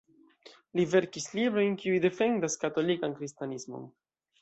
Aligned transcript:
Li 0.79 0.85
verkis 0.93 1.27
librojn, 1.41 1.77
kiuj 1.85 2.01
defendas 2.09 2.61
katolikan 2.67 3.17
kristanismon. 3.21 3.91